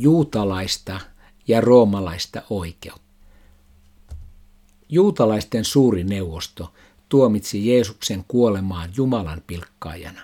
[0.00, 1.00] juutalaista
[1.48, 3.00] ja roomalaista oikeutta.
[4.88, 6.72] Juutalaisten suuri neuvosto
[7.08, 10.20] tuomitsi Jeesuksen kuolemaan Jumalan pilkkaajana.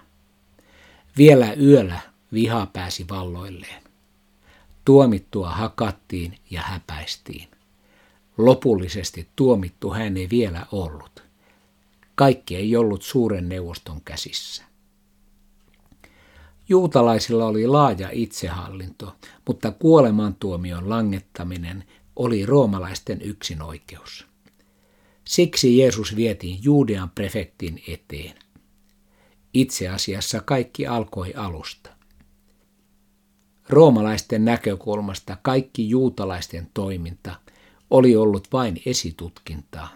[1.17, 2.01] Vielä yöllä
[2.33, 3.83] viha pääsi valloilleen.
[4.85, 7.49] Tuomittua hakattiin ja häpäistiin.
[8.39, 11.23] Lopullisesti tuomittu hän ei vielä ollut.
[12.15, 14.65] Kaikki ei ollut suuren neuvoston käsissä.
[16.69, 19.17] Juutalaisilla oli laaja itsehallinto,
[19.47, 21.85] mutta kuolemantuomion langettaminen
[22.17, 24.27] oli roomalaisten yksinoikeus.
[25.25, 28.35] Siksi Jeesus vietiin Juudean prefektin eteen.
[29.55, 31.91] Itse asiassa kaikki alkoi alusta.
[33.69, 37.35] Roomalaisten näkökulmasta kaikki juutalaisten toiminta
[37.91, 39.89] oli ollut vain esitutkintaa.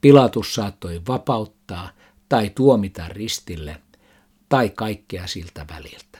[0.00, 1.90] Pilatus saattoi vapauttaa
[2.28, 3.82] tai tuomita ristille
[4.48, 6.18] tai kaikkea siltä väliltä.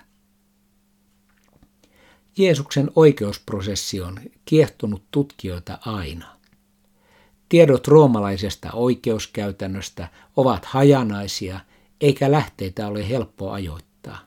[2.38, 6.38] Jeesuksen oikeusprosessi on kiehtonut tutkijoita aina.
[7.48, 11.60] Tiedot roomalaisesta oikeuskäytännöstä ovat hajanaisia,
[12.00, 14.18] eikä lähteitä ole helppo ajoittaa.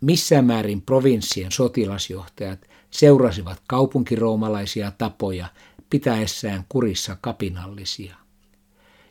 [0.00, 5.48] Missä määrin provinssien sotilasjohtajat seurasivat kaupunkiroomalaisia tapoja
[5.90, 8.27] pitäessään kurissa kapinallisia?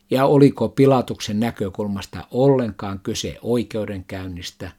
[0.10, 4.72] Ja oliko Pilatuksen näkökulmasta ollenkaan kyse oikeudenkäynnistä,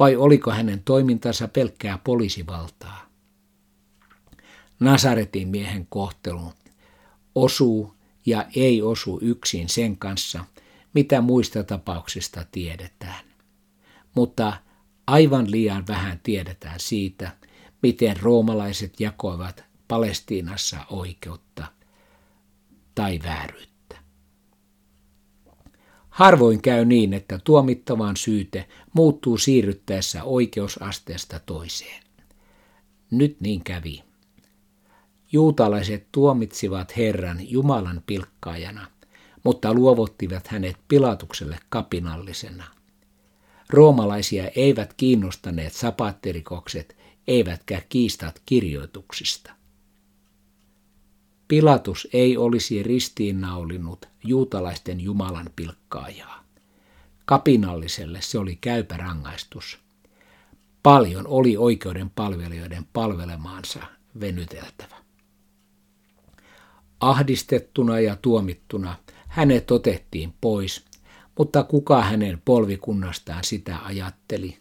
[0.00, 3.10] vai oliko hänen toimintansa pelkkää poliisivaltaa?
[4.80, 6.52] Nasaretin miehen kohtelu
[7.34, 7.94] osuu
[8.26, 10.44] ja ei osu yksin sen kanssa,
[10.94, 13.24] mitä muista tapauksista tiedetään.
[14.14, 14.52] Mutta
[15.06, 17.36] aivan liian vähän tiedetään siitä,
[17.82, 21.66] miten roomalaiset jakoivat Palestiinassa oikeutta
[22.94, 23.69] tai vääryyttä.
[26.10, 32.02] Harvoin käy niin, että tuomittavan syyte muuttuu siirryttäessä oikeusasteesta toiseen.
[33.10, 34.02] Nyt niin kävi.
[35.32, 38.86] Juutalaiset tuomitsivat Herran Jumalan pilkkaajana,
[39.44, 42.64] mutta luovuttivat hänet pilatukselle kapinallisena.
[43.68, 46.96] Roomalaisia eivät kiinnostaneet sapaattirikokset,
[47.28, 49.59] eivätkä kiistat kirjoituksista.
[51.50, 56.44] Pilatus ei olisi ristiinnaulinut juutalaisten Jumalan pilkkaajaa.
[57.24, 59.78] Kapinalliselle se oli käypä rangaistus.
[60.82, 63.80] Paljon oli oikeuden palvelijoiden palvelemaansa
[64.20, 64.96] venyteltävä.
[67.00, 68.96] Ahdistettuna ja tuomittuna
[69.28, 70.84] hänet otettiin pois,
[71.38, 74.58] mutta kuka hänen polvikunnastaan sitä ajatteli,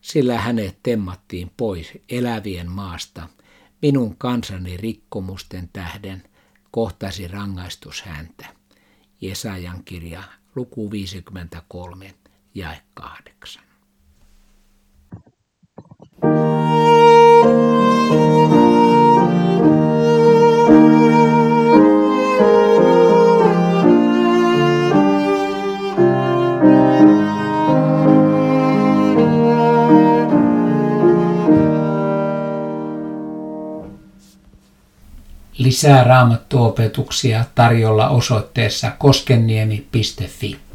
[0.00, 3.28] sillä hänet temmattiin pois elävien maasta
[3.82, 6.22] minun kansani rikkomusten tähden
[6.70, 8.46] kohtasi rangaistus häntä.
[9.20, 10.22] Jesajan kirja,
[10.54, 12.14] luku 53,
[12.54, 13.67] jae 8.
[35.58, 40.67] Lisää raamattuopetuksia tarjolla osoitteessa koskenniemi.fi.